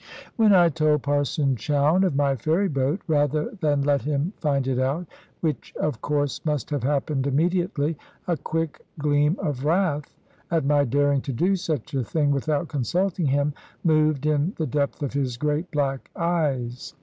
[0.35, 4.79] When I told Parson Chowne of my ferry boat, rather than let him find it
[4.79, 5.05] out,
[5.41, 10.15] which of course must have happened immediately, a quick gleam of wrath
[10.49, 13.53] at my daring to do such a thing without consulting him
[13.83, 16.95] moved in the depth of his great black eyes.